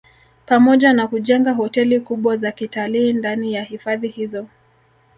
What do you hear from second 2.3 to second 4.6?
za kitalii ndani ya hifadhi hizo